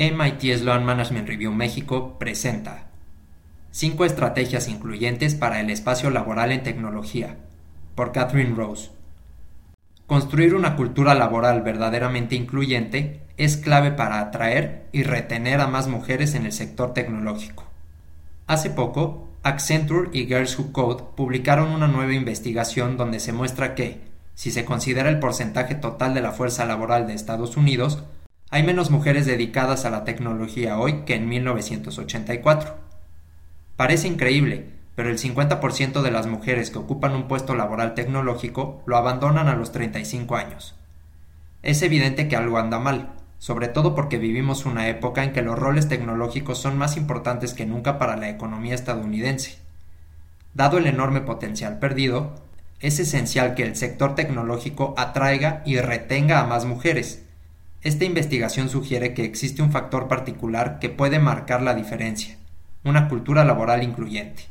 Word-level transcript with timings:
MIT 0.00 0.56
Sloan 0.56 0.86
Management 0.86 1.28
Review 1.28 1.52
México 1.52 2.16
presenta 2.18 2.86
5 3.72 4.06
estrategias 4.06 4.66
incluyentes 4.66 5.34
para 5.34 5.60
el 5.60 5.68
espacio 5.68 6.08
laboral 6.08 6.52
en 6.52 6.62
tecnología 6.62 7.36
por 7.94 8.10
Catherine 8.10 8.54
Rose. 8.56 8.92
Construir 10.06 10.54
una 10.54 10.74
cultura 10.74 11.14
laboral 11.14 11.60
verdaderamente 11.60 12.34
incluyente 12.34 13.20
es 13.36 13.58
clave 13.58 13.90
para 13.90 14.20
atraer 14.20 14.86
y 14.90 15.02
retener 15.02 15.60
a 15.60 15.66
más 15.66 15.86
mujeres 15.86 16.34
en 16.34 16.46
el 16.46 16.52
sector 16.52 16.94
tecnológico. 16.94 17.64
Hace 18.46 18.70
poco, 18.70 19.28
Accenture 19.42 20.08
y 20.14 20.24
Girls 20.24 20.58
Who 20.58 20.72
Code 20.72 21.04
publicaron 21.14 21.72
una 21.72 21.88
nueva 21.88 22.14
investigación 22.14 22.96
donde 22.96 23.20
se 23.20 23.34
muestra 23.34 23.74
que, 23.74 24.00
si 24.34 24.50
se 24.50 24.64
considera 24.64 25.10
el 25.10 25.18
porcentaje 25.18 25.74
total 25.74 26.14
de 26.14 26.22
la 26.22 26.32
fuerza 26.32 26.64
laboral 26.64 27.06
de 27.06 27.12
Estados 27.12 27.58
Unidos, 27.58 28.02
hay 28.50 28.64
menos 28.64 28.90
mujeres 28.90 29.26
dedicadas 29.26 29.84
a 29.84 29.90
la 29.90 30.02
tecnología 30.02 30.78
hoy 30.78 31.02
que 31.06 31.14
en 31.14 31.28
1984. 31.28 32.74
Parece 33.76 34.08
increíble, 34.08 34.66
pero 34.96 35.08
el 35.08 35.18
50% 35.18 36.02
de 36.02 36.10
las 36.10 36.26
mujeres 36.26 36.70
que 36.70 36.78
ocupan 36.78 37.14
un 37.14 37.28
puesto 37.28 37.54
laboral 37.54 37.94
tecnológico 37.94 38.82
lo 38.86 38.96
abandonan 38.96 39.46
a 39.46 39.54
los 39.54 39.70
35 39.70 40.34
años. 40.34 40.74
Es 41.62 41.80
evidente 41.82 42.26
que 42.26 42.34
algo 42.34 42.58
anda 42.58 42.80
mal, 42.80 43.12
sobre 43.38 43.68
todo 43.68 43.94
porque 43.94 44.18
vivimos 44.18 44.66
una 44.66 44.88
época 44.88 45.22
en 45.22 45.32
que 45.32 45.42
los 45.42 45.56
roles 45.56 45.88
tecnológicos 45.88 46.58
son 46.58 46.76
más 46.76 46.96
importantes 46.96 47.54
que 47.54 47.66
nunca 47.66 47.98
para 47.98 48.16
la 48.16 48.30
economía 48.30 48.74
estadounidense. 48.74 49.58
Dado 50.54 50.78
el 50.78 50.88
enorme 50.88 51.20
potencial 51.20 51.78
perdido, 51.78 52.34
es 52.80 52.98
esencial 52.98 53.54
que 53.54 53.62
el 53.62 53.76
sector 53.76 54.16
tecnológico 54.16 54.94
atraiga 54.98 55.62
y 55.64 55.78
retenga 55.78 56.40
a 56.40 56.46
más 56.46 56.64
mujeres, 56.64 57.22
esta 57.82 58.04
investigación 58.04 58.68
sugiere 58.68 59.14
que 59.14 59.24
existe 59.24 59.62
un 59.62 59.72
factor 59.72 60.06
particular 60.06 60.78
que 60.80 60.90
puede 60.90 61.18
marcar 61.18 61.62
la 61.62 61.74
diferencia, 61.74 62.36
una 62.84 63.08
cultura 63.08 63.42
laboral 63.44 63.82
incluyente. 63.82 64.44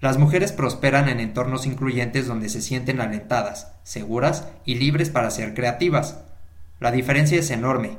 Las 0.00 0.16
mujeres 0.16 0.52
prosperan 0.52 1.08
en 1.08 1.20
entornos 1.20 1.66
incluyentes 1.66 2.26
donde 2.26 2.48
se 2.48 2.62
sienten 2.62 3.00
alentadas, 3.00 3.72
seguras 3.82 4.48
y 4.64 4.76
libres 4.76 5.10
para 5.10 5.30
ser 5.30 5.52
creativas. 5.52 6.20
La 6.80 6.90
diferencia 6.90 7.38
es 7.38 7.50
enorme. 7.50 7.98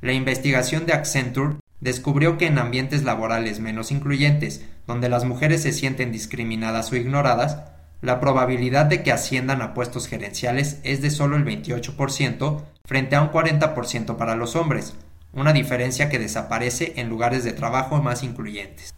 La 0.00 0.12
investigación 0.12 0.86
de 0.86 0.94
Accenture 0.94 1.56
descubrió 1.80 2.38
que 2.38 2.46
en 2.46 2.58
ambientes 2.58 3.02
laborales 3.02 3.60
menos 3.60 3.90
incluyentes, 3.90 4.64
donde 4.86 5.08
las 5.10 5.24
mujeres 5.24 5.62
se 5.62 5.72
sienten 5.72 6.12
discriminadas 6.12 6.90
o 6.92 6.96
ignoradas, 6.96 7.58
la 8.00 8.18
probabilidad 8.18 8.86
de 8.86 9.02
que 9.02 9.12
asciendan 9.12 9.60
a 9.60 9.74
puestos 9.74 10.06
gerenciales 10.06 10.78
es 10.84 11.02
de 11.02 11.10
solo 11.10 11.36
el 11.36 11.44
28% 11.44 12.62
frente 12.90 13.14
a 13.14 13.22
un 13.22 13.30
40% 13.30 14.16
para 14.16 14.34
los 14.34 14.56
hombres, 14.56 14.96
una 15.32 15.52
diferencia 15.52 16.08
que 16.08 16.18
desaparece 16.18 16.94
en 16.96 17.08
lugares 17.08 17.44
de 17.44 17.52
trabajo 17.52 18.02
más 18.02 18.24
incluyentes. 18.24 18.92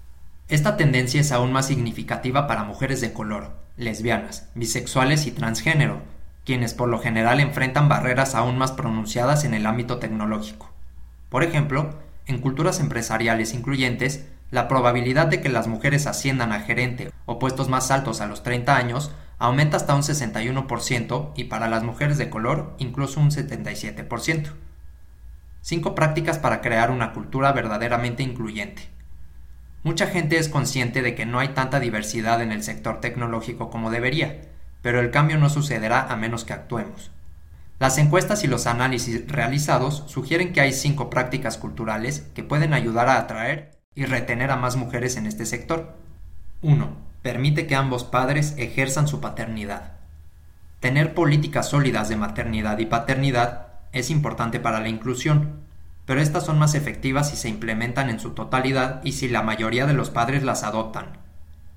Esta 0.48 0.78
tendencia 0.78 1.20
es 1.20 1.30
aún 1.30 1.52
más 1.52 1.66
significativa 1.66 2.46
para 2.46 2.64
mujeres 2.64 3.02
de 3.02 3.12
color, 3.12 3.50
lesbianas, 3.76 4.48
bisexuales 4.54 5.26
y 5.26 5.30
transgénero, 5.30 6.00
quienes 6.46 6.72
por 6.72 6.88
lo 6.88 7.00
general 7.00 7.38
enfrentan 7.38 7.90
barreras 7.90 8.34
aún 8.34 8.56
más 8.56 8.72
pronunciadas 8.72 9.44
en 9.44 9.52
el 9.52 9.66
ámbito 9.66 9.98
tecnológico. 9.98 10.72
Por 11.28 11.42
ejemplo, 11.42 11.90
en 12.24 12.38
culturas 12.38 12.80
empresariales 12.80 13.52
incluyentes, 13.52 14.24
la 14.50 14.68
probabilidad 14.68 15.26
de 15.26 15.42
que 15.42 15.50
las 15.50 15.66
mujeres 15.66 16.06
asciendan 16.06 16.52
a 16.52 16.60
gerente 16.60 17.10
o 17.26 17.38
puestos 17.38 17.68
más 17.68 17.90
altos 17.90 18.22
a 18.22 18.26
los 18.26 18.42
30 18.42 18.74
años 18.74 19.10
aumenta 19.42 19.76
hasta 19.76 19.96
un 19.96 20.02
61% 20.02 21.32
y 21.34 21.44
para 21.44 21.66
las 21.66 21.82
mujeres 21.82 22.16
de 22.16 22.30
color 22.30 22.76
incluso 22.78 23.18
un 23.18 23.32
77%. 23.32 24.52
5 25.62 25.94
prácticas 25.96 26.38
para 26.38 26.60
crear 26.60 26.92
una 26.92 27.12
cultura 27.12 27.50
verdaderamente 27.50 28.22
incluyente. 28.22 28.88
Mucha 29.82 30.06
gente 30.06 30.38
es 30.38 30.48
consciente 30.48 31.02
de 31.02 31.16
que 31.16 31.26
no 31.26 31.40
hay 31.40 31.48
tanta 31.48 31.80
diversidad 31.80 32.40
en 32.40 32.52
el 32.52 32.62
sector 32.62 33.00
tecnológico 33.00 33.68
como 33.68 33.90
debería, 33.90 34.42
pero 34.80 35.00
el 35.00 35.10
cambio 35.10 35.38
no 35.38 35.50
sucederá 35.50 36.02
a 36.02 36.14
menos 36.14 36.44
que 36.44 36.52
actuemos. 36.52 37.10
Las 37.80 37.98
encuestas 37.98 38.44
y 38.44 38.46
los 38.46 38.68
análisis 38.68 39.26
realizados 39.26 40.04
sugieren 40.06 40.52
que 40.52 40.60
hay 40.60 40.72
cinco 40.72 41.10
prácticas 41.10 41.58
culturales 41.58 42.28
que 42.36 42.44
pueden 42.44 42.74
ayudar 42.74 43.08
a 43.08 43.18
atraer 43.18 43.72
y 43.96 44.04
retener 44.04 44.52
a 44.52 44.56
más 44.56 44.76
mujeres 44.76 45.16
en 45.16 45.26
este 45.26 45.46
sector. 45.46 45.96
1. 46.60 47.01
Permite 47.22 47.68
que 47.68 47.76
ambos 47.76 48.02
padres 48.02 48.54
ejerzan 48.58 49.06
su 49.06 49.20
paternidad. 49.20 49.92
Tener 50.80 51.14
políticas 51.14 51.68
sólidas 51.68 52.08
de 52.08 52.16
maternidad 52.16 52.78
y 52.80 52.86
paternidad 52.86 53.68
es 53.92 54.10
importante 54.10 54.58
para 54.58 54.80
la 54.80 54.88
inclusión, 54.88 55.60
pero 56.04 56.20
estas 56.20 56.44
son 56.44 56.58
más 56.58 56.74
efectivas 56.74 57.30
si 57.30 57.36
se 57.36 57.48
implementan 57.48 58.10
en 58.10 58.18
su 58.18 58.30
totalidad 58.30 59.00
y 59.04 59.12
si 59.12 59.28
la 59.28 59.42
mayoría 59.42 59.86
de 59.86 59.92
los 59.92 60.10
padres 60.10 60.42
las 60.42 60.64
adoptan. 60.64 61.18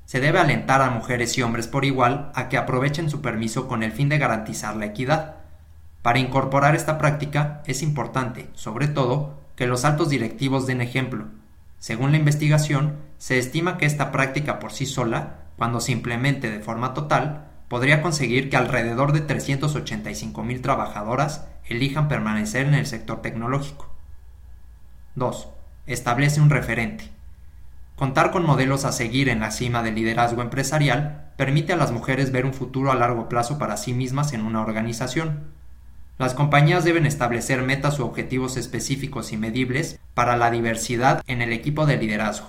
Se 0.06 0.20
debe 0.20 0.40
alentar 0.40 0.82
a 0.82 0.90
mujeres 0.90 1.38
y 1.38 1.44
hombres 1.44 1.68
por 1.68 1.86
igual 1.86 2.32
a 2.34 2.50
que 2.50 2.58
aprovechen 2.58 3.12
su 3.12 3.22
permiso 3.22 3.68
con 3.68 3.84
el 3.84 3.92
fin 3.92 4.10
de 4.10 4.18
garantizar 4.18 4.76
la 4.76 4.86
equidad. 4.88 5.36
Para 6.02 6.18
incorporar 6.18 6.76
esta 6.76 6.98
práctica 6.98 7.62
es 7.68 7.84
importante, 7.84 8.50
sobre 8.54 8.88
todo, 8.88 9.40
que 9.56 9.68
los 9.68 9.86
altos 9.86 10.10
directivos 10.10 10.66
den 10.66 10.82
ejemplo, 10.82 11.28
según 11.80 12.12
la 12.12 12.18
investigación, 12.18 12.98
se 13.18 13.38
estima 13.38 13.78
que 13.78 13.86
esta 13.86 14.12
práctica 14.12 14.60
por 14.60 14.72
sí 14.72 14.86
sola, 14.86 15.46
cuando 15.58 15.80
se 15.80 15.92
implemente 15.92 16.50
de 16.52 16.60
forma 16.60 16.94
total, 16.94 17.48
podría 17.68 18.02
conseguir 18.02 18.50
que 18.50 18.58
alrededor 18.58 19.12
de 19.12 19.26
385.000 19.26 20.62
trabajadoras 20.62 21.48
elijan 21.66 22.08
permanecer 22.08 22.68
en 22.68 22.76
el 22.76 22.86
sector 22.86 23.22
tecnológico. 23.22 23.90
2. 25.16 25.50
Establece 25.88 26.42
un 26.42 26.50
referente. 26.50 27.10
Contar 27.96 28.32
con 28.32 28.46
modelos 28.46 28.84
a 28.84 28.92
seguir 28.92 29.30
en 29.30 29.40
la 29.40 29.52
cima 29.52 29.82
del 29.82 29.96
liderazgo 29.96 30.42
empresarial 30.42 31.32
permite 31.38 31.74
a 31.74 31.78
las 31.78 31.92
mujeres 31.92 32.32
ver 32.32 32.46
un 32.46 32.54
futuro 32.54 32.92
a 32.92 32.96
largo 32.96 33.30
plazo 33.30 33.58
para 33.58 33.78
sí 33.78 33.94
mismas 33.94 34.34
en 34.34 34.42
una 34.42 34.62
organización, 34.62 35.55
las 36.18 36.34
compañías 36.34 36.86
deben 36.86 37.06
establecer 37.06 37.62
metas 37.62 38.00
u 38.00 38.06
objetivos 38.06 38.56
específicos 38.56 39.34
y 39.34 39.38
medibles 39.38 40.00
para 40.14 40.38
la 40.38 40.50
diversidad 40.50 41.22
en 41.28 41.42
el 41.42 41.52
equipo 41.52 41.86
de 41.86 41.98
liderazgo. 41.98 42.48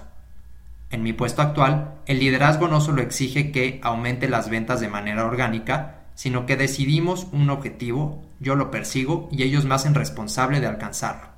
En 0.91 1.03
mi 1.03 1.13
puesto 1.13 1.43
actual, 1.43 1.95
el 2.07 2.21
liderazgo 2.21 2.69
no 2.69 2.81
solo 2.81 3.03
exige 3.03 3.51
que 3.51 3.81
aumente 3.83 4.29
las 4.29 4.49
ventas 4.51 4.81
de 4.81 4.89
manera 4.89 5.25
orgánica, 5.25 6.05
sino 6.15 6.47
que 6.47 6.57
decidimos 6.57 7.27
un 7.33 7.51
objetivo, 7.51 8.23
yo 8.39 8.55
lo 8.55 8.71
persigo 8.71 9.29
y 9.33 9.43
ellos 9.43 9.65
me 9.65 9.75
hacen 9.75 9.95
responsable 9.95 10.61
de 10.61 10.69
alcanzarlo. 10.69 11.29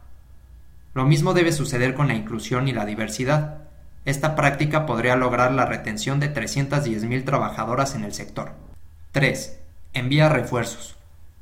Lo 0.93 1.07
mismo 1.07 1.33
debe 1.33 1.53
suceder 1.53 1.95
con 1.95 2.09
la 2.09 2.15
inclusión 2.15 2.69
y 2.69 2.73
la 2.73 2.85
diversidad. 2.85 3.63
Esta 4.05 4.37
práctica 4.37 4.85
podría 4.85 5.17
lograr 5.17 5.53
la 5.53 5.65
retención 5.65 6.21
de 6.21 6.33
310.000 6.33 7.25
trabajadoras 7.25 7.95
en 7.95 8.05
el 8.05 8.13
sector. 8.13 8.53
3. 9.13 9.59
Envía 9.95 10.29
refuerzos. 10.29 10.98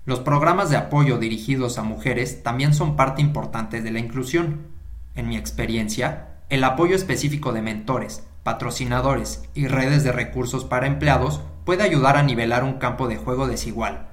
Los 0.06 0.20
programas 0.20 0.70
de 0.70 0.76
apoyo 0.76 1.18
dirigidos 1.18 1.78
a 1.78 1.82
mujeres 1.82 2.44
también 2.44 2.74
son 2.74 2.94
parte 2.94 3.20
importante 3.20 3.82
de 3.82 3.90
la 3.90 3.98
inclusión. 3.98 4.68
En 5.16 5.28
mi 5.28 5.36
experiencia, 5.36 6.28
el 6.48 6.62
apoyo 6.62 6.94
específico 6.94 7.52
de 7.52 7.60
mentores, 7.60 8.22
patrocinadores 8.44 9.42
y 9.52 9.66
redes 9.66 10.04
de 10.04 10.12
recursos 10.12 10.64
para 10.64 10.86
empleados 10.86 11.40
puede 11.64 11.82
ayudar 11.82 12.16
a 12.16 12.22
nivelar 12.22 12.62
un 12.62 12.74
campo 12.74 13.08
de 13.08 13.16
juego 13.16 13.48
desigual. 13.48 14.06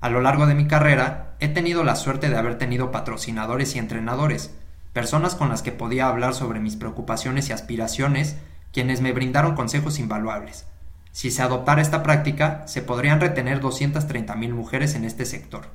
A 0.00 0.08
lo 0.08 0.20
largo 0.20 0.46
de 0.46 0.54
mi 0.54 0.68
carrera, 0.68 1.34
he 1.40 1.48
tenido 1.48 1.82
la 1.82 1.96
suerte 1.96 2.30
de 2.30 2.36
haber 2.36 2.56
tenido 2.56 2.92
patrocinadores 2.92 3.74
y 3.74 3.80
entrenadores, 3.80 4.54
personas 4.92 5.34
con 5.34 5.48
las 5.48 5.62
que 5.62 5.72
podía 5.72 6.06
hablar 6.06 6.34
sobre 6.34 6.60
mis 6.60 6.76
preocupaciones 6.76 7.48
y 7.48 7.52
aspiraciones, 7.52 8.36
quienes 8.72 9.00
me 9.00 9.10
brindaron 9.10 9.56
consejos 9.56 9.98
invaluables. 9.98 10.66
Si 11.14 11.30
se 11.30 11.42
adoptara 11.42 11.80
esta 11.80 12.02
práctica, 12.02 12.66
se 12.66 12.82
podrían 12.82 13.20
retener 13.20 13.60
230.000 13.60 14.52
mujeres 14.52 14.96
en 14.96 15.04
este 15.04 15.24
sector. 15.24 15.68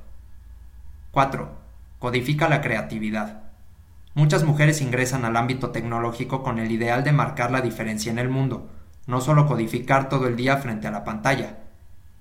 4. 1.12 1.50
Codifica 1.98 2.46
la 2.46 2.60
creatividad. 2.60 3.44
Muchas 4.12 4.44
mujeres 4.44 4.82
ingresan 4.82 5.24
al 5.24 5.38
ámbito 5.38 5.70
tecnológico 5.70 6.42
con 6.42 6.58
el 6.58 6.70
ideal 6.70 7.04
de 7.04 7.12
marcar 7.12 7.50
la 7.52 7.62
diferencia 7.62 8.12
en 8.12 8.18
el 8.18 8.28
mundo, 8.28 8.68
no 9.06 9.22
solo 9.22 9.46
codificar 9.46 10.10
todo 10.10 10.26
el 10.28 10.36
día 10.36 10.58
frente 10.58 10.88
a 10.88 10.90
la 10.90 11.04
pantalla. 11.04 11.60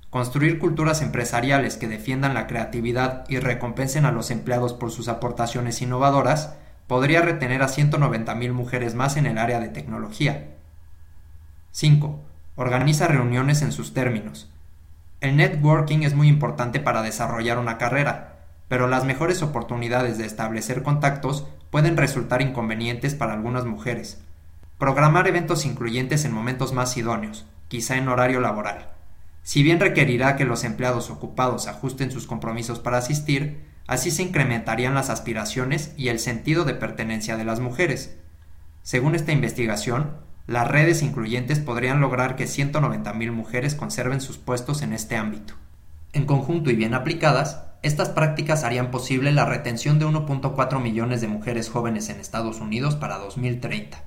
Construir 0.10 0.58
culturas 0.58 1.02
empresariales 1.02 1.76
que 1.76 1.90
defiendan 1.90 2.34
la 2.34 2.48
creatividad 2.48 3.26
y 3.28 3.40
recompensen 3.40 4.06
a 4.06 4.14
los 4.14 4.32
empleados 4.32 4.72
por 4.74 4.92
sus 4.92 5.10
aportaciones 5.10 5.82
innovadoras 5.82 6.56
podría 6.88 7.22
retener 7.22 7.64
a 7.64 7.68
190.000 7.68 8.54
mujeres 8.54 8.96
más 8.96 9.18
en 9.18 9.26
el 9.26 9.38
área 9.38 9.60
de 9.60 9.68
tecnología. 9.68 10.56
5. 11.72 12.30
Organiza 12.62 13.08
reuniones 13.08 13.62
en 13.62 13.72
sus 13.72 13.94
términos. 13.94 14.52
El 15.22 15.38
networking 15.38 16.00
es 16.00 16.14
muy 16.14 16.28
importante 16.28 16.82
para 16.82 17.02
desarrollar 17.02 17.58
una 17.58 17.78
carrera, 17.78 18.40
pero 18.68 18.90
las 18.90 19.06
mejores 19.06 19.42
oportunidades 19.42 20.18
de 20.18 20.26
establecer 20.26 20.84
contactos 20.84 21.48
pueden 21.70 21.96
resultar 21.96 22.42
inconvenientes 22.42 23.16
para 23.16 23.32
algunas 23.32 23.64
mujeres. 23.64 24.22
Programar 24.78 25.26
eventos 25.30 25.66
incluyentes 25.66 26.26
en 26.26 26.34
momentos 26.34 26.74
más 26.74 26.98
idóneos, 26.98 27.46
quizá 27.70 27.96
en 27.96 28.10
horario 28.10 28.42
laboral. 28.42 28.90
Si 29.42 29.64
bien 29.64 29.80
requerirá 29.80 30.36
que 30.36 30.44
los 30.44 30.66
empleados 30.66 31.10
ocupados 31.10 31.68
ajusten 31.68 32.12
sus 32.12 32.28
compromisos 32.28 32.80
para 32.80 32.98
asistir, 32.98 33.70
Así 33.88 34.12
se 34.12 34.22
incrementarían 34.22 34.94
las 34.94 35.10
aspiraciones 35.10 35.96
y 35.98 36.10
el 36.10 36.20
sentido 36.20 36.64
de 36.64 36.76
pertenencia 36.76 37.38
de 37.38 37.44
las 37.44 37.60
mujeres. 37.60 38.20
Según 38.84 39.16
esta 39.16 39.32
investigación, 39.32 40.12
las 40.50 40.68
redes 40.68 41.04
incluyentes 41.04 41.60
podrían 41.60 42.02
lograr 42.02 42.36
que 42.36 42.46
190.000 42.46 43.32
mujeres 43.32 43.76
conserven 43.76 44.20
sus 44.20 44.40
puestos 44.40 44.82
en 44.82 44.94
este 44.94 45.16
ámbito. 45.16 45.54
En 46.12 46.26
conjunto 46.26 46.72
y 46.72 46.76
bien 46.76 46.96
aplicadas, 46.96 47.66
estas 47.84 48.10
prácticas 48.10 48.64
harían 48.64 48.90
posible 48.90 49.32
la 49.32 49.46
retención 49.46 50.00
de 50.00 50.08
1.4 50.08 50.82
millones 50.82 51.22
de 51.22 51.28
mujeres 51.28 51.70
jóvenes 51.70 52.10
en 52.10 52.20
Estados 52.20 52.62
Unidos 52.62 52.96
para 52.96 53.20
2030. 53.20 54.04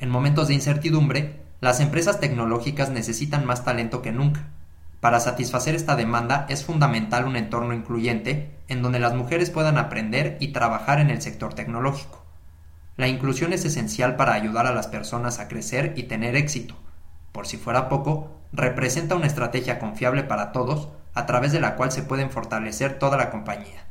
En 0.00 0.10
momentos 0.10 0.48
de 0.48 0.54
incertidumbre, 0.54 1.40
las 1.60 1.78
empresas 1.78 2.18
tecnológicas 2.18 2.90
necesitan 2.90 3.46
más 3.46 3.64
talento 3.64 4.02
que 4.02 4.10
nunca. 4.10 4.48
Para 4.98 5.20
satisfacer 5.20 5.76
esta 5.76 5.94
demanda 5.94 6.46
es 6.48 6.64
fundamental 6.64 7.26
un 7.26 7.36
entorno 7.36 7.74
incluyente 7.74 8.56
en 8.66 8.82
donde 8.82 8.98
las 8.98 9.14
mujeres 9.14 9.50
puedan 9.50 9.78
aprender 9.78 10.36
y 10.40 10.48
trabajar 10.48 10.98
en 10.98 11.10
el 11.10 11.22
sector 11.22 11.54
tecnológico. 11.54 12.27
La 12.98 13.06
inclusión 13.06 13.52
es 13.52 13.64
esencial 13.64 14.16
para 14.16 14.34
ayudar 14.34 14.66
a 14.66 14.74
las 14.74 14.88
personas 14.88 15.38
a 15.38 15.46
crecer 15.46 15.94
y 15.96 16.02
tener 16.02 16.34
éxito. 16.34 16.74
Por 17.30 17.46
si 17.46 17.56
fuera 17.56 17.88
poco, 17.88 18.40
representa 18.52 19.14
una 19.14 19.28
estrategia 19.28 19.78
confiable 19.78 20.24
para 20.24 20.50
todos 20.50 20.88
a 21.14 21.24
través 21.24 21.52
de 21.52 21.60
la 21.60 21.76
cual 21.76 21.92
se 21.92 22.02
pueden 22.02 22.28
fortalecer 22.28 22.98
toda 22.98 23.16
la 23.16 23.30
compañía. 23.30 23.86